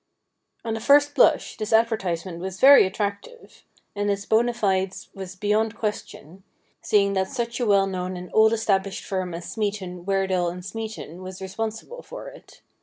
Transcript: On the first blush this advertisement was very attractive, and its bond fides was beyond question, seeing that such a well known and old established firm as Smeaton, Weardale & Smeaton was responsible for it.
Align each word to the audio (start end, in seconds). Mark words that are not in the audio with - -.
On 0.65 0.73
the 0.73 0.79
first 0.79 1.13
blush 1.13 1.57
this 1.57 1.71
advertisement 1.71 2.39
was 2.39 2.59
very 2.59 2.87
attractive, 2.87 3.63
and 3.95 4.09
its 4.09 4.25
bond 4.25 4.55
fides 4.55 5.09
was 5.13 5.35
beyond 5.35 5.77
question, 5.77 6.41
seeing 6.81 7.13
that 7.13 7.27
such 7.29 7.59
a 7.59 7.67
well 7.67 7.85
known 7.85 8.17
and 8.17 8.31
old 8.33 8.51
established 8.51 9.03
firm 9.05 9.35
as 9.35 9.51
Smeaton, 9.51 10.03
Weardale 10.03 10.59
& 10.63 10.63
Smeaton 10.63 11.21
was 11.21 11.39
responsible 11.39 12.01
for 12.01 12.29
it. 12.29 12.61